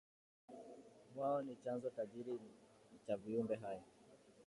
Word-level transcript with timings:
Wao 1.15 1.41
ni 1.41 1.55
chanzo 1.63 1.89
tajiri 1.89 2.39
cha 3.05 3.15
viumbe 3.17 3.55
hai 3.55 3.81